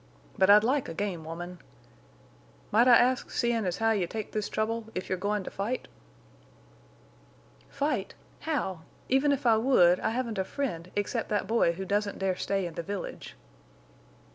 [0.35, 1.59] But I'd like a game woman.
[2.71, 5.87] Might I ask, seein' as how you take this trouble, if you're goin' to fight?"
[7.69, 8.15] "Fight!
[8.39, 8.81] How?
[9.09, 12.65] Even if I would, I haven't a friend except that boy who doesn't dare stay
[12.65, 13.35] in the village."